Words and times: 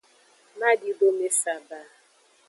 Madidome 0.59 1.27
saba. 1.41 1.79